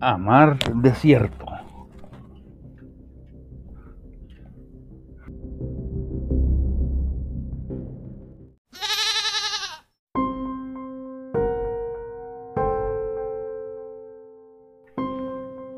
a 0.00 0.16
mar 0.16 0.58
desierto. 0.74 1.46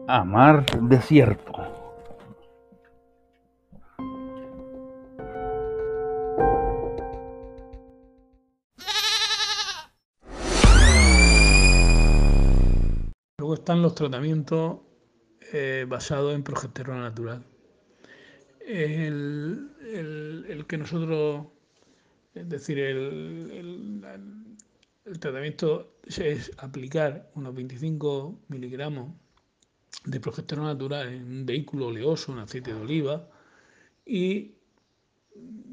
A 0.06 0.24
mar 0.24 0.66
desierto. 0.82 1.49
Están 13.60 13.82
los 13.82 13.94
tratamientos 13.94 14.80
eh, 15.52 15.86
basados 15.88 16.34
en 16.34 16.42
progesterona 16.42 17.02
natural. 17.02 17.44
El, 18.66 20.64
que 20.66 20.78
nosotros, 20.78 21.46
es 22.34 22.48
decir, 22.48 22.78
el, 22.78 24.00
tratamiento 25.18 25.98
es 26.06 26.52
aplicar 26.58 27.30
unos 27.34 27.54
25 27.54 28.40
miligramos 28.48 29.12
de 30.04 30.20
progesterona 30.20 30.68
natural 30.74 31.08
en 31.08 31.24
un 31.24 31.46
vehículo 31.46 31.88
oleoso, 31.88 32.32
un 32.32 32.38
aceite 32.38 32.72
de 32.72 32.80
oliva, 32.80 33.28
y, 34.06 34.54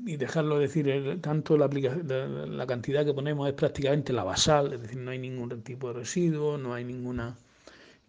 y 0.06 0.18
dejarlo, 0.18 0.60
decir, 0.60 1.20
tanto 1.22 1.58
la, 1.58 1.68
la, 1.68 2.26
la 2.48 2.68
cantidad 2.68 3.06
que 3.06 3.14
ponemos 3.14 3.48
es 3.48 3.54
prácticamente 3.54 4.12
la 4.12 4.24
basal, 4.24 4.74
es 4.74 4.82
decir, 4.82 4.98
no 4.98 5.12
hay 5.12 5.20
ningún 5.20 5.62
tipo 5.62 5.88
de 5.90 6.00
residuo, 6.00 6.58
no 6.58 6.74
hay 6.74 6.84
ninguna 6.84 7.38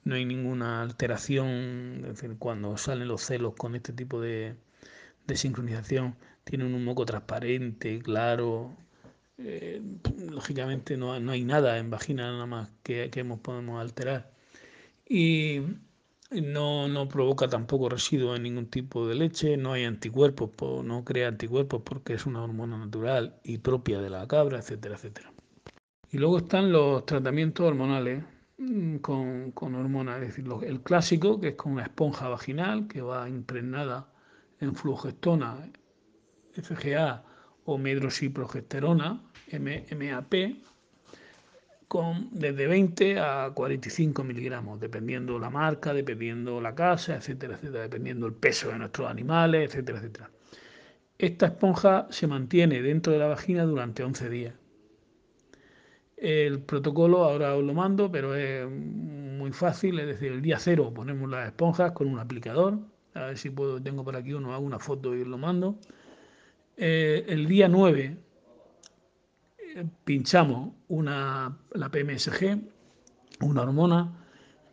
no 0.08 0.14
hay 0.16 0.24
ninguna 0.24 0.82
alteración, 0.82 2.04
es 2.06 2.20
decir, 2.20 2.36
cuando 2.38 2.76
salen 2.78 3.08
los 3.08 3.22
celos 3.22 3.54
con 3.56 3.74
este 3.76 3.92
tipo 3.92 4.20
de, 4.20 4.56
sincronización, 5.34 6.16
tienen 6.44 6.74
un 6.74 6.84
moco 6.84 7.04
transparente, 7.06 8.00
claro. 8.00 8.76
eh, 9.38 9.82
lógicamente 10.30 10.96
no, 10.96 11.18
no 11.20 11.32
hay 11.32 11.44
nada 11.44 11.78
en 11.78 11.90
vagina 11.90 12.32
nada 12.32 12.46
más 12.46 12.70
que, 12.82 13.10
que 13.10 13.20
hemos- 13.20 13.40
podemos 13.40 13.80
alterar. 13.80 14.32
Y 15.08 15.60
no, 16.30 16.88
no 16.88 17.08
provoca 17.08 17.48
tampoco 17.48 17.88
residuos 17.88 18.36
en 18.36 18.44
ningún 18.44 18.66
tipo 18.68 19.06
de 19.08 19.14
leche, 19.16 19.56
no 19.56 19.72
hay 19.72 19.84
anticuerpos, 19.84 20.50
po- 20.50 20.82
no 20.84 21.04
crea 21.04 21.28
anticuerpos 21.28 21.82
porque 21.84 22.14
es 22.14 22.26
una 22.26 22.42
hormona 22.42 22.78
natural 22.78 23.36
y 23.44 23.58
propia 23.58 24.00
de 24.00 24.10
la 24.10 24.26
cabra, 24.28 24.58
etcétera, 24.58 24.96
etcétera. 24.96 25.32
Y 26.12 26.18
luego 26.18 26.38
están 26.38 26.72
los 26.72 27.06
tratamientos 27.06 27.66
hormonales 27.66 28.24
con, 29.00 29.52
con 29.52 29.74
hormonas, 29.74 30.20
es 30.20 30.28
decir, 30.28 30.46
el 30.66 30.80
clásico, 30.80 31.40
que 31.40 31.48
es 31.48 31.54
con 31.54 31.72
una 31.72 31.84
esponja 31.84 32.28
vaginal 32.28 32.88
que 32.88 33.00
va 33.02 33.28
impregnada 33.28 34.08
en 34.60 34.74
flugestona, 34.74 35.70
FGA 36.54 37.24
o 37.64 37.78
medroxiprogesterona, 37.78 39.22
M- 39.50 39.86
MAP, 39.96 40.34
con 41.86 42.28
desde 42.32 42.66
20 42.66 43.18
a 43.20 43.50
45 43.54 44.24
miligramos, 44.24 44.80
dependiendo 44.80 45.38
la 45.38 45.50
marca, 45.50 45.94
dependiendo 45.94 46.60
la 46.60 46.74
casa, 46.74 47.16
etcétera, 47.16 47.54
etcétera, 47.54 47.84
dependiendo 47.84 48.26
el 48.26 48.34
peso 48.34 48.68
de 48.70 48.78
nuestros 48.78 49.08
animales, 49.08 49.68
etcétera, 49.70 49.98
etcétera. 49.98 50.30
Esta 51.18 51.46
esponja 51.46 52.06
se 52.10 52.26
mantiene 52.26 52.82
dentro 52.82 53.12
de 53.12 53.20
la 53.20 53.28
vagina 53.28 53.64
durante 53.64 54.02
11 54.04 54.28
días. 54.28 54.54
El 56.20 56.60
protocolo 56.60 57.24
ahora 57.24 57.54
os 57.54 57.64
lo 57.64 57.74
mando, 57.74 58.10
pero 58.10 58.34
es 58.34 58.68
muy 58.68 59.52
fácil, 59.52 60.00
es 60.00 60.06
decir, 60.06 60.32
el 60.32 60.42
día 60.42 60.58
cero 60.58 60.92
ponemos 60.92 61.30
las 61.30 61.46
esponjas 61.46 61.92
con 61.92 62.08
un 62.08 62.18
aplicador, 62.18 62.78
a 63.14 63.26
ver 63.26 63.38
si 63.38 63.50
puedo, 63.50 63.80
tengo 63.80 64.04
por 64.04 64.16
aquí 64.16 64.32
uno, 64.32 64.52
hago 64.52 64.64
una 64.64 64.80
foto 64.80 65.14
y 65.14 65.22
os 65.22 65.28
lo 65.28 65.38
mando. 65.38 65.78
Eh, 66.76 67.24
el 67.28 67.46
día 67.46 67.68
9 67.68 68.16
eh, 69.58 69.84
pinchamos 70.04 70.74
una, 70.88 71.56
la 71.72 71.88
PMSG, 71.88 72.58
una 73.40 73.62
hormona, 73.62 74.12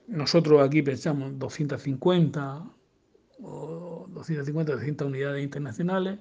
nosotros 0.08 0.62
aquí 0.62 0.82
pensamos 0.82 1.38
250 1.38 2.64
o 3.44 4.08
250, 4.10 4.74
300 4.74 5.08
unidades 5.08 5.44
internacionales, 5.44 6.20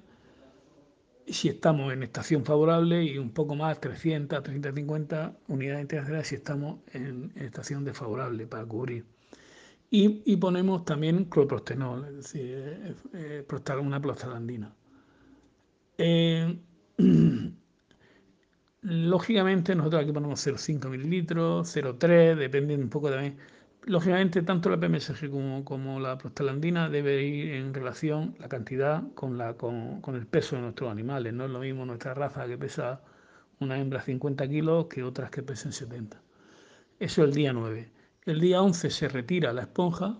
si 1.27 1.49
estamos 1.49 1.91
en 1.91 2.03
estación 2.03 2.45
favorable 2.45 3.03
y 3.03 3.17
un 3.17 3.31
poco 3.31 3.55
más, 3.55 3.79
300, 3.79 4.43
350 4.43 5.37
unidades 5.47 5.81
internacionales 5.81 6.27
si 6.27 6.35
estamos 6.35 6.79
en, 6.93 7.31
estación 7.35 7.83
desfavorable 7.83 8.47
para 8.47 8.65
cubrir. 8.65 9.05
Y, 9.89 10.21
y 10.25 10.37
ponemos 10.37 10.85
también 10.85 11.25
cloprostenol, 11.25 12.05
es 12.05 12.15
decir, 12.15 12.95
eh, 13.13 13.45
una 13.81 14.01
prostaglandina. 14.01 14.73
Eh, 15.97 16.59
lógicamente 18.81 19.75
nosotros 19.75 20.03
aquí 20.03 20.11
ponemos 20.11 20.45
0,5 20.45 20.89
mililitros, 20.89 21.75
0,3, 21.75 22.35
dependiendo 22.35 22.83
un 22.83 22.89
poco 22.89 23.09
también. 23.09 23.37
Lógicamente 23.87 24.41
tanto 24.41 24.69
la 24.69 24.79
PMSG 24.79 25.29
como, 25.63 25.99
la 25.99 26.17
prostaglandina 26.17 26.89
debe 26.89 27.23
ir 27.23 27.53
en 27.53 27.73
relación 27.73 28.35
la 28.39 28.49
cantidad 28.49 29.03
con, 29.13 29.37
la, 29.37 29.53
con, 29.53 30.01
con 30.01 30.15
el 30.15 30.25
peso 30.25 30.55
de 30.55 30.63
nuestros 30.63 30.89
animales. 30.89 31.33
No 31.33 31.45
es 31.45 31.51
lo 31.51 31.59
mismo 31.59 31.85
nuestra 31.85 32.15
raza 32.15 32.47
que 32.47 32.57
pesa 32.57 33.01
una 33.59 33.79
hembra 33.79 34.01
50 34.01 34.47
kilos 34.47 34.87
que 34.87 35.03
otras 35.03 35.29
que 35.29 35.43
pesen 35.43 35.71
70. 35.71 36.19
Eso 36.99 37.23
el 37.23 37.33
día 37.33 37.53
9. 37.53 37.91
El 38.25 38.39
día 38.39 38.61
11 38.61 38.89
se 38.89 39.07
retira 39.07 39.53
la 39.53 39.61
esponja 39.61 40.17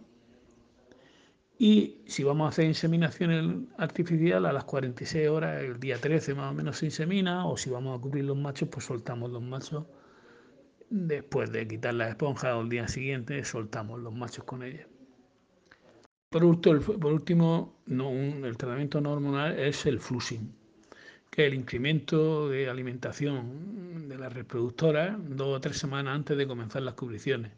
y 1.57 2.01
si 2.05 2.23
vamos 2.23 2.45
a 2.45 2.49
hacer 2.49 2.65
inseminación 2.65 3.69
artificial 3.77 4.45
a 4.45 4.51
las 4.51 4.65
46 4.65 5.29
horas, 5.29 5.63
el 5.63 5.79
día 5.79 5.97
13 5.97 6.35
más 6.35 6.51
o 6.51 6.53
menos 6.53 6.77
se 6.77 6.85
insemina, 6.85 7.47
o 7.47 7.55
si 7.55 7.69
vamos 7.69 7.97
a 7.97 8.01
cubrir 8.01 8.25
los 8.25 8.35
machos, 8.37 8.67
pues 8.69 8.85
soltamos 8.85 9.31
los 9.31 9.41
machos. 9.41 9.85
Después 10.97 11.51
de 11.51 11.67
quitar 11.67 11.93
la 11.93 12.07
esponja 12.07 12.57
el 12.57 12.69
día 12.69 12.87
siguiente, 12.87 13.43
soltamos 13.43 13.99
los 13.99 14.15
machos 14.15 14.45
con 14.45 14.63
ella. 14.63 14.87
Por 16.29 16.45
último, 16.45 17.75
el, 17.85 18.57
tratamiento 18.57 19.01
no 19.01 19.11
hormonal 19.11 19.59
es 19.59 19.85
el 19.85 19.99
flushing, 19.99 20.55
que 21.29 21.41
es 21.41 21.51
el 21.51 21.59
incremento 21.59 22.47
de 22.47 22.69
alimentación 22.69 24.07
de 24.07 24.17
las 24.17 24.31
reproductoras 24.31 25.17
dos 25.19 25.57
o 25.57 25.59
tres 25.59 25.77
semanas 25.77 26.15
antes 26.15 26.37
de 26.37 26.47
comenzar 26.47 26.81
las 26.81 26.93
cubriciones. 26.93 27.51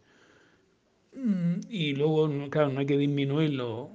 Y 1.70 1.94
luego, 1.94 2.50
claro, 2.50 2.70
no 2.70 2.80
hay 2.80 2.88
que 2.88 2.98
disminuirlo 2.98 3.92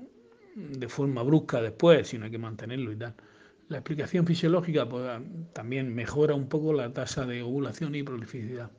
de 0.54 0.88
forma 0.88 1.24
brusca 1.24 1.60
después, 1.60 2.06
sino 2.06 2.26
hay 2.26 2.30
que 2.30 2.38
mantenerlo 2.38 2.92
y 2.92 2.96
tal. 2.96 3.16
La 3.68 3.78
explicación 3.78 4.24
fisiológica 4.24 4.88
pues, 4.88 5.20
también 5.52 5.92
mejora 5.92 6.36
un 6.36 6.48
poco 6.48 6.72
la 6.72 6.92
tasa 6.92 7.26
de 7.26 7.42
ovulación 7.42 7.96
y 7.96 8.04
prolificidad. 8.04 8.70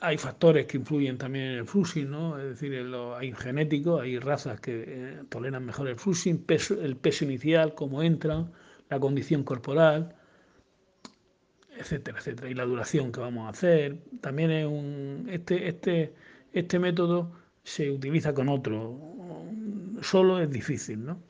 Hay 0.00 0.16
factores 0.18 0.66
que 0.66 0.76
influyen 0.76 1.18
también 1.18 1.46
en 1.46 1.58
el 1.58 1.66
flushing, 1.66 2.10
¿no? 2.10 2.38
Es 2.38 2.60
decir, 2.60 2.72
lo, 2.84 3.16
hay 3.16 3.32
genéticos, 3.32 4.02
hay 4.02 4.18
razas 4.18 4.60
que 4.60 4.84
eh, 4.86 5.22
toleran 5.28 5.64
mejor 5.64 5.88
el 5.88 5.96
flushing, 5.96 6.38
peso, 6.38 6.80
el 6.80 6.96
peso 6.96 7.24
inicial, 7.24 7.74
cómo 7.74 8.02
entran, 8.02 8.52
la 8.90 9.00
condición 9.00 9.44
corporal, 9.44 10.14
etcétera, 11.78 12.18
etcétera, 12.18 12.50
y 12.50 12.54
la 12.54 12.64
duración 12.64 13.12
que 13.12 13.20
vamos 13.20 13.46
a 13.46 13.50
hacer. 13.50 13.98
También 14.20 14.50
es 14.50 14.66
un 14.66 15.26
este 15.30 15.68
este 15.68 16.14
este 16.52 16.78
método 16.78 17.32
se 17.62 17.90
utiliza 17.90 18.34
con 18.34 18.48
otro, 18.48 18.98
solo 20.02 20.40
es 20.40 20.50
difícil, 20.50 21.04
¿no? 21.04 21.22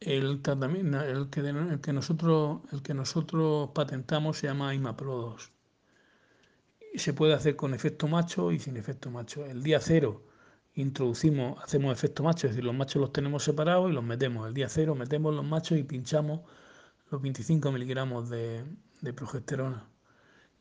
El 0.00 0.40
el 0.42 1.30
que, 1.30 1.40
el 1.40 1.80
que 1.80 1.92
nosotros 1.92 2.60
el 2.72 2.82
que 2.82 2.94
nosotros 2.94 3.70
patentamos 3.74 4.38
se 4.38 4.48
llama 4.48 4.74
IMAPRO2 4.74 5.53
se 6.98 7.12
puede 7.12 7.34
hacer 7.34 7.56
con 7.56 7.74
efecto 7.74 8.08
macho 8.08 8.52
y 8.52 8.58
sin 8.58 8.76
efecto 8.76 9.10
macho. 9.10 9.44
El 9.44 9.62
día 9.62 9.80
cero 9.80 10.22
introducimos, 10.74 11.62
hacemos 11.62 11.92
efecto 11.92 12.22
macho, 12.22 12.46
es 12.46 12.52
decir, 12.52 12.64
los 12.64 12.74
machos 12.74 13.00
los 13.00 13.12
tenemos 13.12 13.44
separados 13.44 13.90
y 13.90 13.94
los 13.94 14.04
metemos. 14.04 14.46
El 14.46 14.54
día 14.54 14.68
cero 14.68 14.94
metemos 14.94 15.34
los 15.34 15.44
machos 15.44 15.78
y 15.78 15.82
pinchamos 15.84 16.40
los 17.10 17.20
25 17.22 17.72
miligramos 17.72 18.28
de, 18.30 18.64
de 19.00 19.12
progesterona. 19.12 19.86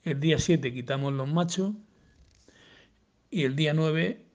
El 0.04 0.20
día 0.20 0.38
7 0.38 0.74
quitamos 0.74 1.14
los 1.14 1.32
machos 1.32 1.74
y 3.30 3.44
el 3.44 3.56
día 3.56 3.74
9 3.74 4.26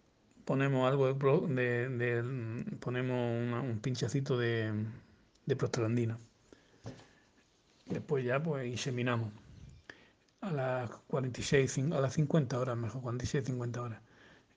ponemos 0.45 0.89
algo 0.89 1.13
de, 1.49 1.89
de, 1.91 2.77
ponemos 2.81 3.63
un 3.65 3.79
pinchacito 3.81 4.39
de, 4.39 4.73
de 5.45 5.57
prostaglandina. 5.57 6.19
Después 7.87 8.25
ya 8.25 8.43
pues 8.43 8.67
inseminamos 8.67 9.31
a 10.41 10.53
las 10.53 10.91
46, 11.09 11.79
a 11.93 12.01
las 12.01 12.15
50 12.15 12.59
horas, 12.59 12.77
mejor, 12.77 13.03
46, 13.03 13.45
50 13.47 13.83
horas. 13.83 14.03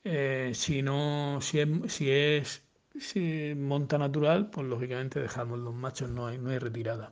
Eh, 0.04 0.52
si 0.54 0.82
no, 0.82 1.40
si 1.42 1.60
es, 1.60 1.70
si 1.88 2.12
es 2.12 2.64
si 3.00 3.54
monta 3.56 3.98
natural, 3.98 4.50
pues 4.50 4.68
lógicamente 4.68 5.20
dejamos 5.20 5.60
los 5.60 5.74
machos, 5.74 6.10
no 6.10 6.28
hay, 6.28 6.38
no 6.38 6.50
hay 6.50 6.60
retirada. 6.60 7.12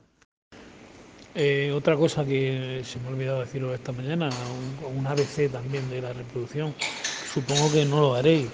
Eh, 1.34 1.70
otra 1.72 1.96
cosa 1.96 2.24
que 2.24 2.82
se 2.84 2.98
me 2.98 3.06
ha 3.06 3.10
olvidado 3.10 3.40
deciros 3.40 3.72
esta 3.74 3.92
mañana, 3.92 4.30
un, 4.82 4.98
un 4.98 5.06
ABC 5.06 5.50
también 5.50 5.88
de 5.88 6.02
la 6.02 6.12
reproducción, 6.12 6.74
supongo 7.32 7.70
que 7.72 7.84
no 7.84 8.00
lo 8.00 8.14
haréis. 8.14 8.50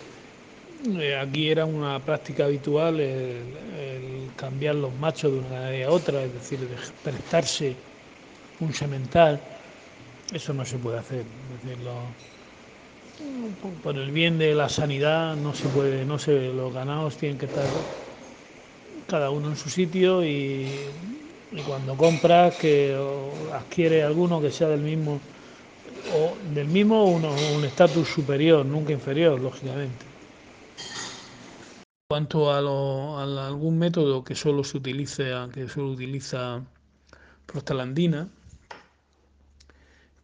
Eh, 0.85 1.17
aquí 1.17 1.49
era 1.49 1.65
una 1.65 2.05
práctica 2.05 2.45
habitual 2.45 3.01
el, 3.01 4.31
cambiar 4.37 4.75
los 4.75 4.95
machos 4.95 5.33
de 5.33 5.39
una 5.39 5.89
a 5.89 5.91
otra, 5.91 6.23
es 6.23 6.33
decir, 6.35 6.61
de 6.61 6.77
prestarse 7.03 7.75
un 8.61 8.73
semental. 8.75 9.41
Eso 10.33 10.53
no 10.53 10.65
se 10.65 10.79
puede 10.79 10.99
hacer. 10.99 11.25
Es 11.55 11.63
decir, 11.63 11.79
por 13.83 13.97
el 13.97 14.11
bien 14.11 14.39
de 14.39 14.55
la 14.55 14.69
sanidad 14.69 15.37
no 15.37 15.55
se 15.55 15.69
puede, 15.69 16.05
no 16.05 16.19
se, 16.19 16.53
los 16.53 16.75
ganados 16.75 17.17
tienen 17.17 17.39
que 17.39 17.47
estar 17.47 17.71
cada 19.07 19.31
uno 19.31 19.49
en 19.49 19.57
su 19.57 19.71
sitio 19.71 20.25
y, 20.25 20.91
y 21.53 21.63
cuando 21.63 21.97
compras 21.97 22.57
que 22.57 22.97
adquiere 23.53 24.03
alguno 24.03 24.41
que 24.41 24.51
sea 24.51 24.69
del 24.69 24.81
mismo 24.81 25.21
o 26.13 26.37
del 26.55 26.69
mismo 26.69 27.05
uno, 27.05 27.31
un 27.57 27.65
estatus 27.65 28.09
superior, 28.09 28.67
nunca 28.67 28.93
inferior, 28.93 29.41
lógicamente. 29.41 30.07
En 30.07 30.13
cuanto 32.09 32.53
a, 32.53 32.61
lo, 32.61 33.19
a, 33.19 33.47
algún 33.47 33.79
método 33.79 34.25
que 34.25 34.35
solo 34.35 34.65
se 34.65 34.77
utilice, 34.77 35.31
que 35.53 35.69
solo 35.69 35.91
utiliza 35.91 36.63
prostalandina, 37.47 38.29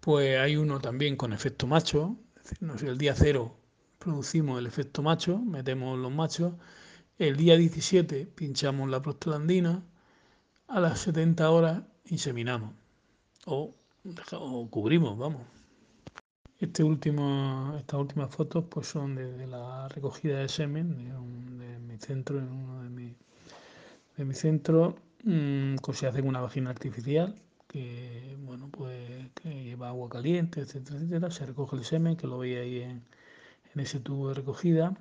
pues 0.02 0.36
hay 0.36 0.56
uno 0.56 0.80
también 0.80 1.14
con 1.14 1.32
efecto 1.32 1.68
macho, 1.68 2.16
el 2.60 2.98
día 2.98 3.14
cero 3.14 3.54
producimos 4.00 4.58
el 4.58 4.66
efecto 4.66 5.00
macho, 5.00 5.38
metemos 5.38 5.96
los 5.96 6.10
machos, 6.10 6.54
el 7.18 7.36
día 7.36 7.56
17 7.56 8.26
pinchamos 8.26 8.90
la 8.90 9.00
prostalandina, 9.00 9.80
a 10.66 10.80
las 10.80 10.98
70 11.00 11.48
horas 11.48 11.82
inseminamos 12.06 12.74
o, 13.46 13.76
o 14.32 14.68
cubrimos, 14.70 15.16
vamos. 15.16 15.42
Este 16.58 16.82
último, 16.82 17.72
estas 17.78 18.00
últimas 18.00 18.34
fotos 18.34 18.64
pues 18.68 18.88
son 18.88 19.14
de, 19.14 19.46
la 19.46 19.88
recogida 19.88 20.40
de 20.40 20.48
semen 20.48 20.96
de, 21.60 21.78
mi 21.78 21.96
centro, 21.98 22.40
en 22.40 22.50
uno 22.50 22.82
de 22.82 22.90
mi, 22.90 23.14
de 24.16 24.24
mi 24.24 24.34
centro, 24.34 24.96
que 25.22 25.92
se 25.92 26.08
hace 26.08 26.18
con 26.18 26.30
una 26.30 26.40
vagina 26.40 26.70
artificial 26.70 27.40
que 27.72 28.36
bueno 28.44 28.68
pues 28.70 29.01
lleva 29.72 29.88
agua 29.88 30.08
caliente, 30.08 30.60
etcétera, 30.60 30.98
etcétera, 30.98 31.30
se 31.30 31.46
recoge 31.46 31.76
el 31.76 31.84
semen, 31.84 32.16
que 32.16 32.26
lo 32.26 32.38
veis 32.38 32.58
ahí 32.58 32.80
en, 32.82 33.02
ese 33.74 34.00
tubo 34.00 34.28
de 34.28 34.34
recogida, 34.34 34.94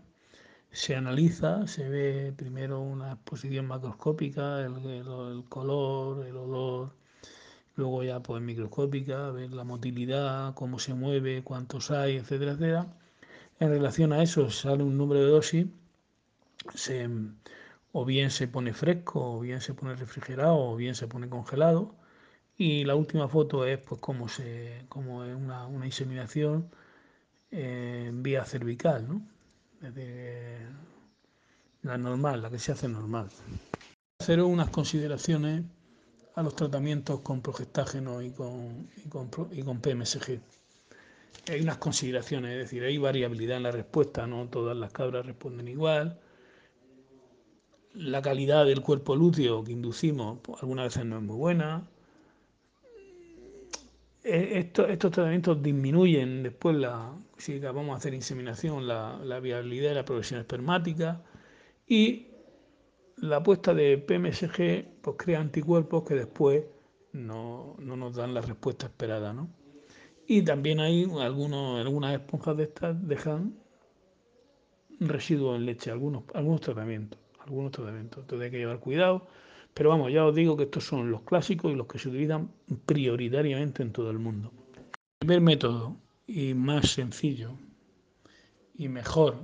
se 0.71 0.95
analiza, 0.95 1.67
se 1.67 1.89
ve 1.89 2.33
primero 2.37 2.79
una 2.79 3.13
exposición 3.13 3.67
macroscópica, 3.67 4.61
el 4.61 5.43
color, 5.49 6.25
el 6.25 6.37
olor, 6.37 6.93
luego 7.75 8.03
ya 8.03 8.21
pues 8.21 8.41
microscópica, 8.41 9.31
ver 9.31 9.51
la 9.51 9.65
motilidad, 9.65 10.53
cómo 10.55 10.79
se 10.79 10.93
mueve, 10.93 11.43
cuántos 11.43 11.91
hay, 11.91 12.15
etcétera, 12.17 12.53
etcétera. 12.53 12.87
En 13.59 13.69
relación 13.69 14.13
a 14.13 14.23
eso 14.23 14.49
sale 14.49 14.83
un 14.83 14.97
número 14.97 15.19
de 15.21 15.27
dosis, 15.27 15.67
se, 16.75 17.09
o 17.91 18.05
bien 18.05 18.31
se 18.31 18.47
pone 18.47 18.73
fresco, 18.73 19.37
o 19.37 19.39
bien 19.41 19.59
se 19.61 19.73
pone 19.73 19.95
refrigerado, 19.95 20.57
o 20.57 20.75
bien 20.77 20.95
se 20.95 21.07
pone 21.07 21.27
congelado 21.29 22.00
y 22.61 22.83
la 22.83 22.93
última 22.93 23.27
foto 23.27 23.65
es 23.65 23.79
pues 23.79 23.99
cómo, 23.99 24.29
se, 24.29 24.85
cómo 24.87 25.25
es 25.25 25.35
una, 25.35 25.67
inseminación 25.83 26.69
en 27.49 28.21
vía 28.21 28.45
cervical, 28.45 29.07
¿no? 29.07 29.19
La 31.81 31.97
normal, 31.97 32.43
la 32.43 32.51
que 32.51 32.59
se 32.59 32.71
hace 32.71 32.87
normal. 32.87 33.29
Hacer 34.19 34.43
unas 34.43 34.69
consideraciones 34.69 35.63
a 36.35 36.43
los 36.43 36.55
tratamientos 36.55 37.21
con 37.21 37.41
progestágeno 37.41 38.21
y 38.21 38.29
con, 38.29 38.87
PMSG. 39.81 40.39
Hay 41.49 41.61
unas 41.61 41.77
consideraciones, 41.77 42.51
es 42.51 42.59
decir, 42.59 42.83
hay 42.83 42.99
variabilidad 42.99 43.57
en 43.57 43.63
la 43.63 43.71
respuesta, 43.71 44.27
no 44.27 44.47
todas 44.49 44.77
las 44.77 44.91
cabras 44.91 45.25
responden 45.25 45.67
igual. 45.67 46.19
La 47.95 48.21
calidad 48.21 48.67
del 48.67 48.81
cuerpo 48.81 49.15
lúteo 49.15 49.63
que 49.63 49.71
inducimos 49.71 50.37
pues, 50.43 50.61
algunas 50.61 50.93
veces 50.93 51.05
no 51.05 51.17
es 51.17 51.23
muy 51.23 51.37
buena 51.37 51.87
estos, 54.23 54.89
estos, 54.89 55.11
tratamientos 55.11 55.61
disminuyen 55.63 56.43
después, 56.43 56.75
la, 56.75 57.13
si 57.37 57.59
vamos 57.59 57.93
a 57.93 57.97
hacer 57.97 58.13
inseminación, 58.13 58.87
la, 58.87 59.19
la 59.23 59.39
viabilidad 59.39 59.91
y 59.91 59.95
la 59.95 60.05
progresión 60.05 60.39
espermática 60.39 61.23
y 61.87 62.27
la 63.17 63.37
apuesta 63.37 63.73
de 63.73 63.97
PMSG 63.97 65.01
pues, 65.01 65.15
crea 65.17 65.39
anticuerpos 65.39 66.03
que 66.03 66.15
después 66.15 66.63
no, 67.13 67.75
no, 67.79 67.95
nos 67.95 68.15
dan 68.15 68.33
la 68.33 68.41
respuesta 68.41 68.87
esperada. 68.87 69.33
¿no? 69.33 69.49
Y 70.27 70.43
también 70.43 70.79
hay 70.79 71.03
algunos, 71.19 71.79
algunas 71.79 72.13
esponjas 72.13 72.57
de 72.57 72.63
estas 72.63 73.07
dejan 73.07 73.55
residuos 74.99 75.55
en 75.57 75.65
leche, 75.65 75.91
algunos, 75.91 76.23
algunos 76.33 76.61
tratamientos, 76.61 77.19
algunos 77.39 77.71
tratamientos. 77.71 78.21
Entonces 78.21 78.45
hay 78.45 78.51
que 78.51 78.57
llevar 78.57 78.79
cuidado 78.79 79.27
pero 79.73 79.89
vamos, 79.89 80.11
ya 80.11 80.25
os 80.25 80.35
digo 80.35 80.57
que 80.57 80.63
estos 80.63 80.85
son 80.85 81.11
los 81.11 81.21
clásicos 81.21 81.71
y 81.71 81.75
los 81.75 81.87
que 81.87 81.99
se 81.99 82.09
utilizan 82.09 82.51
prioritariamente 82.85 83.83
en 83.83 83.91
todo 83.91 84.11
el 84.11 84.19
mundo. 84.19 84.51
El 85.21 85.27
primer 85.27 85.41
método 85.41 85.95
y 86.27 86.53
más 86.53 86.91
sencillo 86.91 87.51
y 88.75 88.89
mejor 88.89 89.37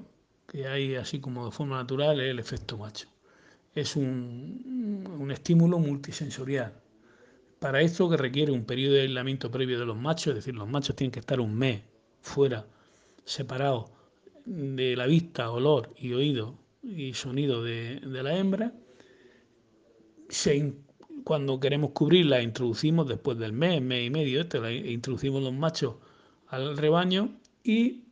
que 0.47 0.67
hay 0.67 0.95
así 0.95 1.19
como 1.19 1.45
de 1.45 1.51
forma 1.51 1.77
natural 1.77 2.19
es 2.19 2.31
el 2.31 2.39
efecto 2.39 2.77
macho. 2.77 3.07
Es 3.75 3.95
un, 3.95 5.05
un 5.19 5.31
estímulo 5.31 5.79
multisensorial. 5.79 6.73
Para 7.59 7.81
esto 7.81 8.09
que 8.09 8.17
requiere 8.17 8.51
un 8.51 8.65
periodo 8.65 8.95
de 8.95 9.01
aislamiento 9.01 9.51
previo 9.51 9.79
de 9.79 9.85
los 9.85 9.97
machos, 9.97 10.27
es 10.27 10.35
decir, 10.35 10.55
los 10.55 10.67
machos 10.67 10.95
tienen 10.95 11.11
que 11.11 11.19
estar 11.19 11.39
un 11.39 11.55
mes 11.55 11.81
fuera, 12.21 12.65
separados 13.25 13.89
de 14.45 14.95
la 14.95 15.05
vista, 15.05 15.51
olor 15.51 15.93
y 15.97 16.13
oído 16.13 16.55
y 16.81 17.13
sonido 17.13 17.63
de, 17.63 17.99
de 17.99 18.23
la 18.23 18.37
hembra 18.37 18.73
se, 20.29 20.73
cuando 21.23 21.59
queremos 21.59 21.91
cubrirla, 21.91 22.41
introducimos 22.41 23.07
después 23.07 23.37
del 23.37 23.53
mes, 23.53 23.81
mes 23.81 24.07
y 24.07 24.09
medio, 24.09 24.41
este, 24.41 24.75
introducimos 24.89 25.43
los 25.43 25.53
machos 25.53 25.95
al 26.47 26.77
rebaño 26.77 27.29
y 27.63 28.05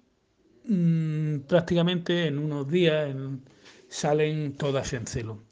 mmm, 0.66 1.40
prácticamente 1.48 2.28
en 2.28 2.38
unos 2.40 2.70
días 2.70 3.10
en, 3.10 3.42
salen 3.88 4.56
todas 4.58 4.94
en 4.94 5.08
celo. 5.08 5.44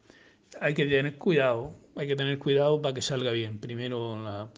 Hay 0.62 0.74
que 0.74 0.86
tener 0.86 1.18
cuidado, 1.18 1.74
hay 1.96 2.08
que 2.08 2.16
tener 2.16 2.40
cuidado 2.40 2.82
para 2.82 2.94
que 2.94 3.02
salga 3.02 3.32
bien. 3.32 3.60
Primero 3.60 4.22
la, 4.22 4.50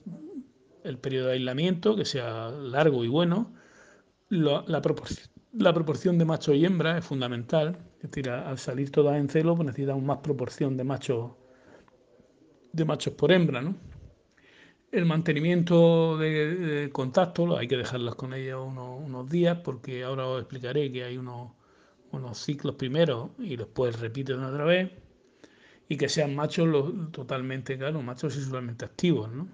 el 0.84 0.98
periodo 0.98 1.28
de 1.28 1.34
aislamiento, 1.34 1.96
que 1.96 2.06
sea 2.06 2.50
largo 2.50 3.04
y 3.04 3.08
bueno. 3.08 3.54
La, 4.30 4.64
la, 4.68 4.82
proporción, 4.82 5.30
la 5.54 5.74
proporción 5.74 6.18
de 6.18 6.26
macho 6.26 6.54
y 6.54 6.66
hembra 6.66 6.98
es 6.98 7.06
fundamental. 7.06 7.78
Es 8.02 8.12
decir, 8.12 8.30
al 8.30 8.58
salir 8.58 8.92
todas 8.92 9.18
en 9.18 9.30
celo, 9.30 9.56
pues 9.56 9.68
necesitamos 9.68 10.04
más 10.04 10.18
proporción 10.20 10.78
de 10.78 10.84
machos 10.84 11.32
de 12.76 12.86
machos 12.86 13.14
por 13.14 13.32
hembra, 13.32 13.62
¿no? 13.62 13.76
El 14.92 15.06
mantenimiento 15.06 16.18
de, 16.18 16.90
contacto, 16.92 17.58
hay 17.58 17.68
que 17.68 17.78
dejarlas 17.78 18.16
con 18.16 18.34
ellas 18.34 18.58
unos, 18.62 19.02
unos, 19.02 19.30
días, 19.30 19.60
porque 19.64 20.04
ahora 20.04 20.28
os 20.28 20.42
explicaré 20.42 20.92
que 20.92 21.04
hay 21.04 21.18
unos, 21.18 21.52
unos 22.12 22.38
ciclos 22.38 22.76
primero 22.76 23.32
y 23.40 23.56
después 23.56 24.00
repiten 24.00 24.44
otra 24.44 24.64
vez, 24.66 24.92
y 25.90 25.98
que 25.98 26.10
sean 26.10 26.36
machos 26.36 27.12
totalmente, 27.12 27.78
claro, 27.78 28.02
machos 28.02 28.34
sexualmente 28.34 28.86
activos, 28.86 29.32
¿no? 29.32 29.48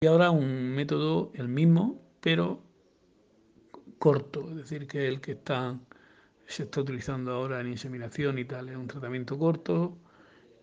Y 0.00 0.06
ahora 0.06 0.30
un 0.30 0.74
método, 0.74 1.30
el 1.34 1.48
mismo, 1.48 2.00
pero 2.20 2.62
corto, 3.98 4.48
es 4.50 4.56
decir, 4.56 4.86
que 4.86 5.06
el 5.06 5.20
que 5.20 5.32
está, 5.32 5.78
se 6.46 6.62
está 6.64 6.80
utilizando 6.80 7.32
ahora 7.32 7.60
en 7.60 7.68
inseminación 7.68 8.38
y 8.38 8.44
tal, 8.44 8.68
es 8.70 8.76
un 8.76 8.86
tratamiento 8.86 9.38
corto. 9.38 9.98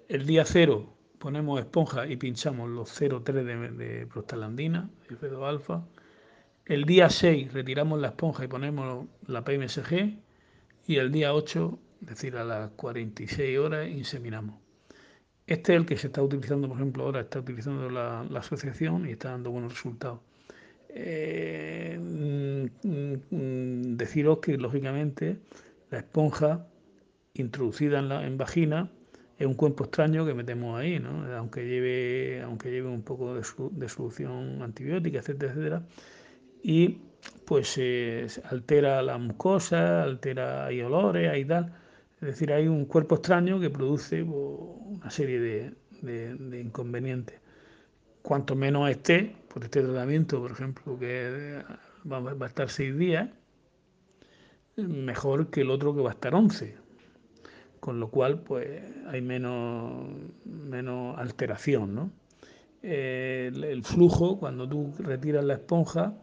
El 0.08 0.26
día 0.26 0.46
cero 0.46 0.97
ponemos 1.20 1.60
esponja 1.60 2.08
y 2.08 2.18
pinchamos 2.18 2.70
los 2.70 2.90
0,3 3.02 3.44
de, 3.44 3.72
de 3.72 4.08
prostalandina, 4.08 4.90
f 5.10 5.28
alfa. 5.44 5.84
El 6.66 6.84
día 6.84 7.10
6 7.10 7.54
retiramos 7.54 8.00
la 8.00 8.10
esponja 8.10 8.44
y 8.44 8.48
ponemos 8.48 9.08
la 9.26 9.44
PMSG 9.44 10.18
y 10.88 10.96
el 10.98 11.12
día 11.12 11.34
8, 11.34 11.80
es 12.02 12.08
decir, 12.08 12.38
a 12.38 12.44
las 12.44 12.72
46 12.72 13.60
horas, 13.60 13.90
inseminamos. 13.90 14.56
Este 15.46 15.74
es 15.74 15.80
el 15.80 15.86
que 15.86 15.98
se 15.98 16.08
está 16.08 16.22
utilizando, 16.22 16.68
por 16.68 16.78
ejemplo, 16.78 17.06
ahora 17.06 17.22
está 17.22 17.40
utilizando 17.40 17.90
la, 17.90 18.22
asociación 18.22 19.08
y 19.08 19.12
está 19.12 19.32
dando 19.32 19.52
buenos 19.52 19.74
resultados. 19.74 20.20
Eh, 20.90 21.98
mm, 22.00 23.96
deciros 23.96 24.40
que, 24.40 24.58
lógicamente, 24.58 25.38
la 25.90 26.00
esponja 26.00 26.68
introducida 27.34 28.00
en, 28.00 28.10
la, 28.10 28.26
en 28.26 28.38
vagina 28.38 28.92
es 29.38 29.46
un 29.46 29.54
cuerpo 29.54 29.84
extraño 29.84 30.26
que 30.26 30.34
metemos 30.34 30.80
ahí, 30.80 31.00
¿no? 31.00 31.26
aunque, 31.36 31.66
lleve, 31.68 32.42
aunque 32.42 32.72
lleve 32.72 32.90
un 32.90 33.04
poco 33.04 33.36
de, 33.36 33.90
solución 33.90 34.62
antibiótica, 34.64 35.20
etcétera, 35.20 35.52
etcétera. 35.52 35.84
Y 36.64 37.02
pues 37.46 37.76
eh, 37.78 38.28
altera 38.50 39.02
la 39.02 39.18
mucosa, 39.18 40.04
altera, 40.04 40.66
hay 40.66 40.82
olores, 40.82 41.30
hay 41.30 41.46
tal. 41.46 41.74
Es 42.20 42.30
decir, 42.30 42.52
hay 42.52 42.68
un 42.68 42.86
cuerpo 42.86 43.16
extraño 43.16 43.60
que 43.60 43.70
produce 43.70 44.26
pues, 44.26 44.60
una 45.00 45.12
serie 45.12 45.40
de, 45.40 45.74
de, 46.02 46.60
inconvenientes. 46.60 47.40
Cuanto 48.24 48.56
menos 48.56 48.90
esté, 48.90 49.36
por 49.54 49.64
este 49.64 49.84
tratamiento, 49.84 50.42
por 50.42 50.52
ejemplo, 50.52 50.98
que 50.98 51.62
va, 52.12 52.20
va 52.20 52.46
a 52.46 52.50
estar 52.50 52.70
seis 52.70 52.98
días, 52.98 53.30
mejor 54.78 55.50
que 55.50 55.62
el 55.62 55.70
otro 55.70 55.96
que 55.96 56.02
va 56.02 56.10
a 56.10 56.14
estar 56.14 56.34
11. 56.34 56.87
Con 57.80 58.00
lo 58.00 58.10
cual, 58.10 58.42
pues 58.42 58.82
hay 59.08 59.22
menos, 59.22 60.08
menos 60.46 61.18
alteración, 61.18 61.96
¿no? 61.96 62.12
el, 62.82 63.84
flujo, 63.84 64.40
cuando 64.40 64.68
tú 64.68 64.94
retiras 65.00 65.44
la 65.44 65.56
esponja, 65.56 66.16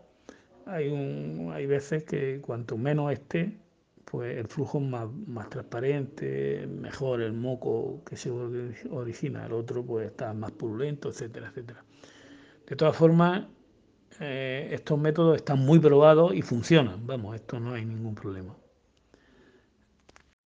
hay, 0.67 0.89
un, 0.89 1.51
hay 1.53 1.67
veces 1.67 2.05
que 2.05 2.41
cuanto 2.41 2.77
menos 2.77 3.13
esté, 3.13 3.59
pues 4.05 4.37
el 4.37 4.47
flujo 4.47 4.79
es 4.79 4.85
más, 4.85 5.09
más 5.27 5.51
transparente, 5.51 6.67
mejor 6.67 7.21
el 7.21 7.33
moco 7.33 8.03
que 8.07 8.17
se 8.17 8.31
origina, 8.31 9.47
el 9.47 9.53
otro 9.53 9.85
pues 9.85 10.07
está 10.07 10.33
más 10.33 10.53
purulento, 10.53 11.11
etcétera, 11.11 11.49
etcétera. 11.49 11.85
De 12.67 12.77
todas 12.77 12.97
formas, 12.97 13.47
eh, 14.21 14.69
estos 14.73 14.99
métodos 14.99 15.37
están 15.37 15.59
muy 15.59 15.79
probados 15.79 16.35
y 16.35 16.43
funcionan, 16.43 17.07
vamos, 17.07 17.35
esto 17.35 17.61
no 17.61 17.75
hay 17.75 17.85
ningún 17.85 18.15
problema. 18.15 18.55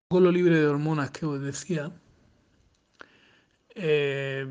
Con 0.08 0.22
lo 0.22 0.30
libre 0.30 0.56
de 0.60 0.66
hormonas 0.68 1.10
que 1.10 1.26
os 1.26 1.40
decía, 1.40 1.90
eh, 3.74 4.46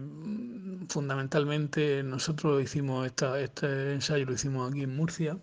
fundamentalmente 0.90 2.04
nosotros 2.04 2.62
hicimos 2.62 3.06
esta, 3.06 3.40
este 3.40 3.94
ensayo, 3.94 4.26
lo 4.26 4.34
hicimos 4.34 4.70
aquí 4.70 4.84
en 4.84 4.96
Murcia, 4.98 5.38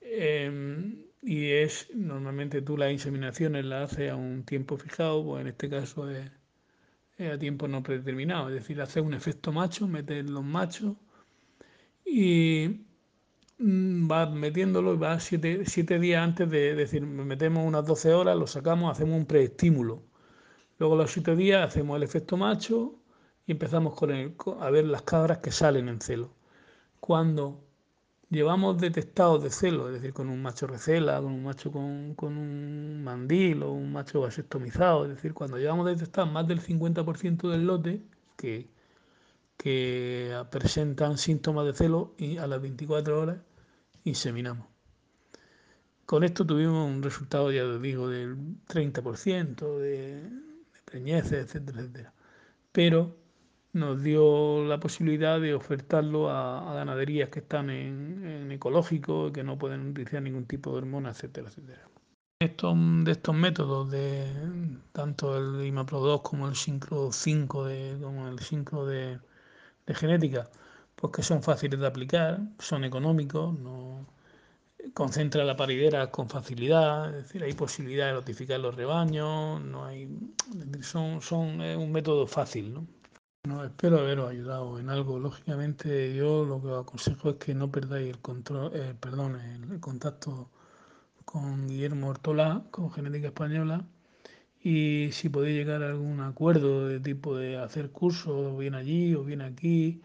eh, 0.00 0.96
y 1.22 1.50
es 1.50 1.88
normalmente 1.94 2.62
tú 2.62 2.78
las 2.78 2.90
inseminaciones 2.90 3.66
las 3.66 3.92
haces 3.92 4.10
a 4.12 4.16
un 4.16 4.44
tiempo 4.44 4.78
fijado, 4.78 5.22
pues 5.24 5.42
en 5.42 5.48
este 5.48 5.68
caso 5.68 6.08
es, 6.10 6.30
es 7.18 7.32
a 7.32 7.38
tiempo 7.38 7.68
no 7.68 7.82
predeterminado, 7.82 8.48
es 8.48 8.54
decir, 8.54 8.80
haces 8.80 9.02
un 9.02 9.12
efecto 9.12 9.52
macho, 9.52 9.86
metes 9.88 10.24
los 10.30 10.44
machos 10.44 10.96
y 12.04 12.86
mm, 13.58 14.08
vas 14.08 14.30
metiéndolo 14.32 14.94
y 14.94 14.96
vas 14.96 15.24
siete, 15.24 15.64
siete 15.66 15.98
días 15.98 16.22
antes 16.22 16.50
de, 16.50 16.74
decir, 16.74 17.02
metemos 17.06 17.64
unas 17.66 17.84
12 17.86 18.14
horas, 18.14 18.36
lo 18.36 18.46
sacamos, 18.46 18.92
hacemos 18.92 19.16
un 19.18 19.26
preestímulo. 19.26 20.02
Luego 20.78 20.96
los 20.96 21.10
siete 21.12 21.36
días 21.36 21.66
hacemos 21.66 21.96
el 21.96 22.02
efecto 22.02 22.36
macho 22.36 23.00
y 23.46 23.52
empezamos 23.52 23.94
con 23.96 24.10
el, 24.10 24.34
a 24.60 24.70
ver 24.70 24.86
las 24.86 25.02
cabras 25.02 25.38
que 25.38 25.52
salen 25.52 25.88
en 25.88 26.00
celo. 26.00 26.30
Cuando 27.00 27.66
llevamos 28.30 28.78
detectados 28.78 29.42
de 29.42 29.50
celo, 29.50 29.88
es 29.88 29.94
decir, 29.94 30.12
con 30.12 30.28
un 30.28 30.42
macho 30.42 30.66
recela, 30.66 31.20
con 31.20 31.32
un 31.32 31.44
macho 31.44 31.70
con, 31.72 32.14
con 32.14 32.36
un 32.36 33.02
mandil 33.04 33.62
o 33.62 33.72
un 33.72 33.92
macho 33.92 34.20
vasectomizado, 34.22 35.04
es 35.04 35.10
decir, 35.10 35.34
cuando 35.34 35.58
llevamos 35.58 35.86
detectados 35.86 36.30
más 36.32 36.46
del 36.48 36.60
50% 36.60 37.50
del 37.50 37.66
lote 37.66 38.02
que, 38.36 38.68
que 39.56 40.34
presentan 40.50 41.18
síntomas 41.18 41.66
de 41.66 41.74
celo 41.74 42.14
y 42.18 42.38
a 42.38 42.46
las 42.46 42.60
24 42.60 43.20
horas 43.20 43.38
inseminamos. 44.06 44.66
Con 46.06 46.22
esto 46.22 46.46
tuvimos 46.46 46.88
un 46.88 47.02
resultado, 47.02 47.50
ya 47.50 47.64
os 47.64 47.82
digo, 47.82 48.08
del 48.08 48.36
30% 48.68 49.78
de, 49.78 50.22
de 50.22 50.82
preñeces, 50.84 51.44
etcétera, 51.44 51.80
etcétera. 51.80 52.12
Pero 52.72 53.16
nos 53.72 54.02
dio 54.02 54.64
la 54.64 54.78
posibilidad 54.78 55.40
de 55.40 55.54
ofertarlo 55.54 56.30
a, 56.30 56.72
ganaderías 56.74 57.28
que 57.28 57.40
están 57.40 57.70
en, 57.70 58.24
en, 58.24 58.52
ecológico, 58.52 59.32
que 59.32 59.42
no 59.42 59.58
pueden 59.58 59.90
utilizar 59.90 60.22
ningún 60.22 60.46
tipo 60.46 60.70
de 60.70 60.78
hormona, 60.78 61.10
etcétera, 61.10 61.48
etcétera. 61.48 61.88
Estos, 62.38 62.76
de 63.04 63.12
estos 63.12 63.34
métodos, 63.34 63.90
de 63.90 64.26
tanto 64.92 65.36
el 65.36 65.66
IMAPRO 65.66 66.00
2 66.00 66.20
como 66.22 66.48
el 66.48 66.54
Syncro 66.54 67.10
5, 67.10 67.64
de, 67.64 67.98
como 68.00 68.28
el 68.28 68.38
Syncro 68.38 68.86
de, 68.86 69.18
de 69.86 69.94
genética, 69.94 70.48
pues 70.96 71.12
que 71.12 71.22
son 71.22 71.42
fáciles 71.42 71.78
de 71.80 71.86
aplicar, 71.86 72.40
son 72.58 72.84
económicos, 72.84 73.58
no 73.58 74.06
concentra 74.94 75.44
la 75.44 75.56
paridera 75.56 76.10
con 76.10 76.28
facilidad, 76.28 77.08
es 77.16 77.24
decir, 77.24 77.42
hay 77.42 77.52
posibilidad 77.52 78.06
de 78.08 78.12
notificar 78.14 78.60
los 78.60 78.74
rebaños, 78.74 79.60
no 79.62 79.84
hay, 79.84 80.08
son, 80.80 81.20
son 81.20 81.60
un 81.60 81.92
método 81.92 82.26
fácil, 82.26 82.72
¿no? 82.74 82.86
No, 83.46 83.64
espero 83.64 84.00
haberos 84.00 84.30
ayudado 84.30 84.78
en 84.80 84.90
algo. 84.90 85.20
Lógicamente, 85.20 86.14
yo 86.16 86.44
lo 86.44 86.60
que 86.60 86.68
os 86.68 86.82
aconsejo 86.82 87.30
es 87.30 87.36
que 87.36 87.54
no 87.54 87.70
perdáis 87.70 88.08
el 88.08 88.18
control, 88.20 88.72
eh, 88.74 88.94
perdón, 88.98 89.40
el, 89.40 89.78
contacto 89.78 90.50
con 91.24 91.68
Guillermo 91.68 92.08
Ortolá, 92.08 92.64
con 92.72 92.90
Genética 92.90 93.28
Española, 93.28 93.86
y 94.62 95.10
si 95.12 95.28
podéis 95.28 95.56
llegar 95.56 95.82
a 95.84 95.88
algún 95.90 96.20
acuerdo 96.20 96.88
de 96.88 97.00
tipo 97.00 97.36
de 97.36 97.56
hacer 97.58 97.90
cursos, 97.92 98.58
bien 98.58 98.74
allí 98.74 99.14
o 99.14 99.22
bien 99.24 99.42
aquí, 99.42 100.02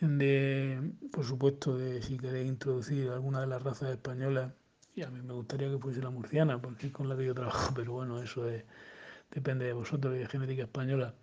de, 0.00 0.92
por 1.12 1.24
supuesto, 1.24 1.76
de 1.76 2.02
si 2.02 2.18
queréis 2.18 2.48
introducir 2.48 3.08
alguna 3.10 3.40
de 3.40 3.48
las 3.48 3.62
razas 3.62 3.90
españolas, 3.90 4.52
y 4.94 5.02
a 5.02 5.10
mí 5.10 5.20
me 5.22 5.32
gustaría 5.34 5.70
que 5.70 5.78
fuese 5.78 6.02
la 6.02 6.10
murciana, 6.10 6.60
porque 6.60 6.88
es 6.88 6.92
con 6.92 7.08
la 7.08 7.16
que 7.16 7.26
yo 7.26 7.34
trabajo, 7.34 7.72
pero 7.76 7.92
bueno, 7.92 8.22
eso 8.22 8.48
es, 8.48 8.64
depende 9.30 9.66
de 9.66 9.72
vosotros 9.72 10.14
y 10.16 10.18
de 10.18 10.26
Genética 10.26 10.62
Española. 10.62 11.14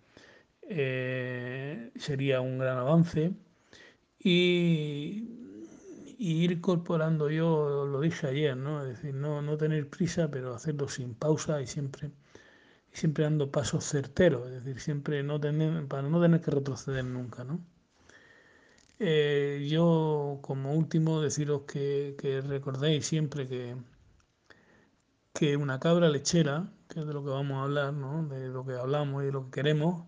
Eh, 0.62 1.92
sería 1.96 2.40
un 2.40 2.58
gran 2.58 2.78
avance. 2.78 3.32
Y, 4.18 5.24
y, 6.18 6.44
ir 6.44 6.52
incorporando 6.52 7.30
yo 7.30 7.86
lo 7.86 8.00
dije 8.00 8.26
ayer 8.26 8.56
no 8.56 8.82
es 8.82 8.88
decir 8.88 9.14
no, 9.14 9.42
no 9.42 9.56
tener 9.56 9.88
prisa 9.88 10.30
pero 10.30 10.54
hacerlo 10.54 10.88
sin 10.88 11.14
pausa 11.14 11.60
y 11.60 11.66
siempre 11.66 12.10
siempre 12.92 13.24
dando 13.24 13.50
pasos 13.52 13.84
certeros 13.84 14.48
es 14.48 14.64
decir 14.64 14.80
siempre 14.80 15.22
no 15.22 15.38
tener 15.40 15.86
para 15.86 16.08
no 16.08 16.20
tener 16.20 16.40
que 16.40 16.50
retroceder 16.50 17.04
nunca 17.04 17.44
no 17.44 17.60
eh, 18.98 19.66
yo 19.70 20.38
como 20.42 20.74
último 20.74 21.20
deciros 21.20 21.62
que, 21.62 22.16
que 22.18 22.40
recordéis 22.40 23.06
siempre 23.06 23.46
que 23.48 23.76
que 25.32 25.56
una 25.56 25.78
cabra 25.78 26.08
lechera 26.08 26.72
que 26.88 27.00
es 27.00 27.06
de 27.06 27.12
lo 27.12 27.22
que 27.22 27.30
vamos 27.30 27.58
a 27.58 27.64
hablar 27.64 27.92
¿no? 27.92 28.26
de 28.26 28.48
lo 28.48 28.64
que 28.64 28.72
hablamos 28.74 29.22
y 29.22 29.26
de 29.26 29.32
lo 29.32 29.44
que 29.44 29.50
queremos 29.50 30.06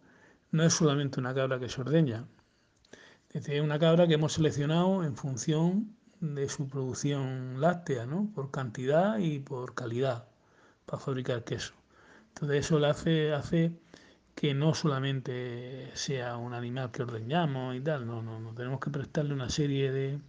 no 0.50 0.62
es 0.62 0.72
solamente 0.72 1.20
una 1.20 1.34
cabra 1.34 1.58
que 1.58 1.68
se 1.68 1.80
ordeña, 1.80 2.26
es 3.28 3.44
decir, 3.44 3.60
una 3.60 3.78
cabra 3.78 4.06
que 4.06 4.14
hemos 4.14 4.32
seleccionado 4.32 5.04
en 5.04 5.16
función 5.16 5.94
de 6.20 6.48
su 6.48 6.68
producción 6.68 7.60
láctea, 7.60 8.06
¿no? 8.06 8.30
por 8.34 8.50
cantidad 8.50 9.18
y 9.18 9.38
por 9.38 9.74
calidad, 9.74 10.26
para 10.86 10.98
fabricar 10.98 11.44
queso. 11.44 11.74
Entonces 12.28 12.66
eso 12.66 12.78
le 12.78 12.86
hace, 12.88 13.32
hace 13.32 13.72
que 14.38 14.54
no 14.54 14.72
solamente 14.72 15.90
sea 15.94 16.36
un 16.36 16.54
animal 16.54 16.92
que 16.92 17.02
ordeñamos 17.02 17.74
y 17.74 17.80
tal, 17.80 18.06
no, 18.06 18.22
no, 18.22 18.38
no. 18.38 18.54
tenemos 18.54 18.78
que 18.78 18.88
prestarle 18.88 19.34
una 19.34 19.50
serie 19.50 19.90
de, 19.90 20.20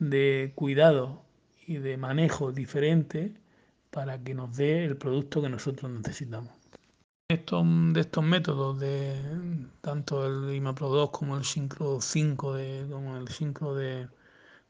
de 0.00 0.50
cuidados 0.56 1.20
y 1.68 1.76
de 1.76 1.98
manejo 1.98 2.50
diferentes 2.50 3.30
para 3.92 4.18
que 4.24 4.34
nos 4.34 4.56
dé 4.56 4.84
el 4.84 4.96
producto 4.96 5.40
que 5.40 5.48
nosotros 5.48 5.88
necesitamos. 5.88 6.50
Estos, 7.28 7.64
de 7.92 8.00
estos 8.00 8.24
métodos, 8.24 8.80
de 8.80 9.14
tanto 9.82 10.26
el 10.26 10.52
IMAPRO 10.52 10.88
2 10.88 11.10
como 11.10 11.36
el 11.36 11.44
Syncro 11.44 12.00
5, 12.00 12.54
de, 12.54 12.88
como 12.90 13.18
el 13.18 13.28
Syncro 13.28 13.76
de, 13.76 14.08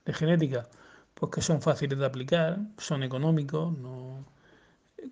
genética, 0.09 0.69
pues 1.15 1.33
que 1.33 1.41
son 1.41 1.63
fáciles 1.63 1.99
de 1.99 2.05
aplicar, 2.05 2.59
son 2.77 3.03
económicos, 3.03 3.75
no 3.79 4.27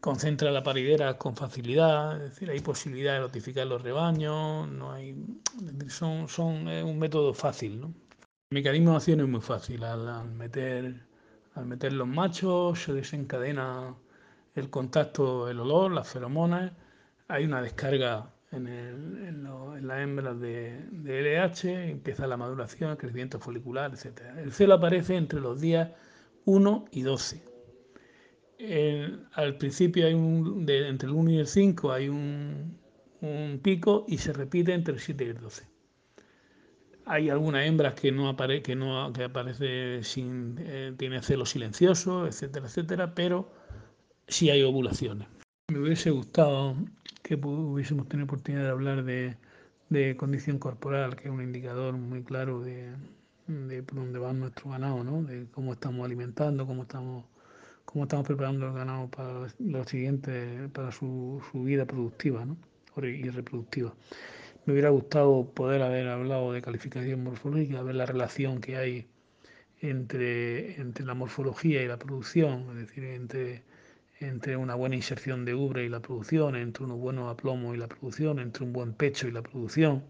concentra 0.00 0.50
la 0.50 0.62
paridera 0.62 1.17
con 1.19 1.37
facilidad, 1.37 2.17
es 2.17 2.31
decir, 2.31 2.50
hay 2.50 2.61
posibilidad 2.61 3.14
de 3.14 3.21
notificar 3.21 3.67
los 3.67 3.83
rebaños, 3.83 4.69
no 4.69 4.93
hay, 4.93 5.17
son, 5.88 6.29
son 6.29 6.69
es 6.69 6.85
un 6.85 6.99
método 6.99 7.35
fácil, 7.35 7.81
¿no? 7.81 7.95
El 8.50 8.57
mecanismo 8.57 8.91
de 8.91 8.97
acción 8.97 9.21
es 9.21 9.29
muy 9.29 9.41
fácil, 9.41 9.85
al, 9.85 10.31
meter, 10.31 11.07
al 11.55 11.67
meter 11.67 11.93
los 11.93 12.09
machos 12.09 12.83
se 12.83 12.93
desencadena 12.93 13.95
el 14.55 14.71
contacto, 14.71 15.49
el 15.49 15.61
olor, 15.61 15.93
las 15.93 16.09
feromonas, 16.09 16.73
hay 17.29 17.45
una 17.45 17.61
descarga 17.61 18.31
en, 18.53 18.69
el, 18.69 19.26
en, 19.26 19.91
hembras 19.91 20.38
de, 20.41 20.87
de, 20.91 21.23
LH, 21.23 21.91
empieza 21.91 22.26
la 22.26 22.37
maduración, 22.37 22.91
el 22.91 22.97
crecimiento 22.97 23.41
folicular, 23.41 23.93
etc. 23.93 24.21
El 24.38 24.53
celo 24.53 24.75
aparece 24.75 25.17
entre 25.17 25.41
los 25.41 25.61
días 25.61 25.91
1 26.45 26.85
y 26.93 27.03
12. 27.03 27.54
Al 29.35 29.57
principio 29.59 30.07
hay 30.07 30.15
un, 30.15 30.65
de, 30.65 30.89
entre 30.89 31.09
el 31.09 31.15
1 31.15 31.31
y 31.31 31.39
el 31.39 31.47
5 31.47 31.93
hay 31.93 32.09
un, 32.09 32.79
un, 33.21 33.61
pico 33.63 34.05
y 34.09 34.19
se 34.19 34.33
repite 34.33 34.73
entre 34.73 34.95
el 34.95 35.01
7 35.01 35.25
y 35.25 35.29
el 35.29 35.41
12. 35.41 35.67
Hay 37.07 37.29
algunas 37.29 37.67
hembras 37.67 37.95
que 37.95 38.13
no 38.13 38.29
apare, 38.29 38.63
que 38.63 38.75
no 38.75 39.13
que 39.13 39.25
aparece 39.25 40.03
sin 40.03 40.57
eh, 40.59 40.95
tiene 40.97 41.23
celo 41.23 41.45
silencioso, 41.45 42.27
etcétera, 42.27 42.67
etcétera, 42.67 43.15
pero 43.15 43.53
sí 44.27 44.51
hay 44.51 44.63
ovulaciones. 44.63 45.29
Me 45.69 45.81
hubiese 45.81 46.11
gustado 46.11 46.77
que 47.23 47.35
hubiésemos 47.37 48.09
tenido 48.09 48.25
oportunidad 48.25 48.65
de 48.65 48.71
hablar 48.71 49.05
de, 49.05 49.37
de 49.89 50.17
condición 50.17 50.59
corporal, 50.59 51.17
que 51.17 51.25
es 51.25 51.31
un 51.31 51.43
indicador 51.43 51.95
muy 51.97 52.23
claro 52.23 52.61
de, 52.61 52.93
de 53.47 53.83
por 53.83 53.99
dónde 53.99 54.19
va 54.19 54.33
nuestro 54.33 54.71
ganado, 54.71 55.05
¿no? 55.05 55.23
de 55.23 55.47
cómo 55.51 55.73
estamos 55.73 56.05
alimentando, 56.05 56.67
cómo 56.67 56.83
estamos, 56.83 57.25
cómo 57.95 58.07
estamos 58.07 58.27
preparando 58.27 58.67
el 58.67 58.73
ganado 58.73 59.09
para 59.09 59.47
lo 59.61 59.85
siguiente, 59.85 60.69
para 60.73 60.91
su, 60.91 61.41
su 61.53 61.63
vida 61.63 61.87
productiva 61.87 62.45
¿no? 62.45 62.57
y 63.07 63.29
reproductiva. 63.31 63.95
Me 64.67 64.73
hubiera 64.73 64.89
gustado 64.91 65.49
poder 65.55 65.81
haber 65.81 66.09
hablado 66.09 66.53
de 66.53 66.61
calificación 66.61 67.23
morfológica, 67.23 67.83
ver 67.83 67.95
la 67.95 68.07
relación 68.07 68.61
que 68.61 68.77
hay 68.77 69.07
entre, 69.81 70.81
entre 70.81 71.07
la 71.07 71.15
morfología 71.15 71.85
y 71.85 71.87
la 71.87 71.97
producción, 71.97 72.67
es 72.71 72.89
decir, 72.89 73.05
entre 73.05 73.63
entre 74.21 74.57
una 74.57 74.75
buena 74.75 74.97
inserción 74.97 75.45
de 75.45 75.55
ubre 75.55 75.85
y 75.85 75.89
la 75.89 76.01
producción, 76.01 76.57
entre 76.57 76.85
unos 76.85 76.99
buenos 76.99 77.31
aplomos 77.31 77.75
y 77.75 77.79
la 77.79 77.89
producción, 77.89 78.39
entre 78.39 78.65
un 78.65 78.73
buen 78.73 78.95
pecho 78.95 79.29
y 79.29 79.33
la 79.33 79.43
producción. 79.43 80.03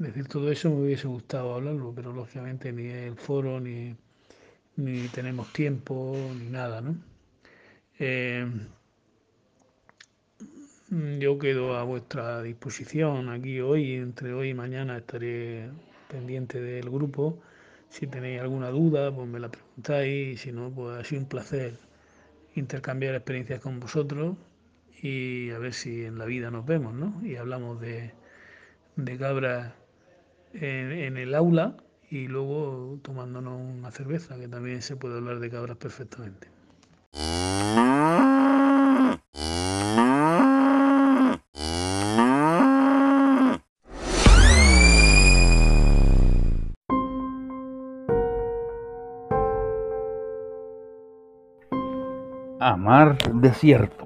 Es 0.00 0.06
decir, 0.06 0.26
todo 0.26 0.50
eso 0.50 0.70
me 0.70 0.82
hubiese 0.82 1.06
gustado 1.06 1.54
hablarlo, 1.54 1.92
pero 1.94 2.12
lógicamente 2.12 2.72
ni 2.72 2.88
el 2.88 3.16
foro, 3.16 3.60
ni, 3.60 3.94
ni 4.80 5.08
tenemos 5.08 5.52
tiempo, 5.52 6.16
ni 6.38 6.48
nada, 6.48 6.80
¿no? 6.80 6.96
Eh, 7.98 8.46
yo 11.18 11.38
quedo 11.38 11.76
a 11.76 11.84
vuestra 11.84 12.42
disposición 12.42 13.28
aquí 13.28 13.60
hoy, 13.60 13.94
entre 13.94 14.32
hoy 14.32 14.50
y 14.50 14.54
mañana 14.54 14.96
estaré 14.96 15.70
pendiente 16.08 16.60
del 16.60 16.90
grupo. 16.90 17.40
Si 17.90 18.06
tenéis 18.06 18.40
alguna 18.40 18.70
duda, 18.70 19.14
pues 19.14 19.28
me 19.28 19.38
la 19.40 19.50
preguntáis. 19.50 20.40
Si 20.40 20.52
no, 20.52 20.70
pues 20.70 20.98
ha 20.98 21.04
sido 21.04 21.22
un 21.22 21.28
placer 21.28 21.74
intercambiar 22.54 23.14
experiencias 23.14 23.60
con 23.60 23.80
vosotros 23.80 24.36
y 25.02 25.50
a 25.50 25.58
ver 25.58 25.74
si 25.74 26.04
en 26.04 26.18
la 26.18 26.24
vida 26.24 26.50
nos 26.50 26.66
vemos, 26.66 26.94
¿no? 26.94 27.20
Y 27.24 27.36
hablamos 27.36 27.80
de, 27.80 28.12
de 28.96 29.18
cabras 29.18 29.72
en 30.54 31.16
el 31.16 31.34
aula 31.34 31.76
y 32.10 32.26
luego 32.26 32.98
tomándonos 33.02 33.60
una 33.60 33.90
cerveza, 33.92 34.36
que 34.36 34.48
también 34.48 34.82
se 34.82 34.96
puede 34.96 35.16
hablar 35.16 35.38
de 35.38 35.48
cabras 35.48 35.76
perfectamente. 35.76 36.48
Amar 52.62 53.16
desierto. 53.40 53.99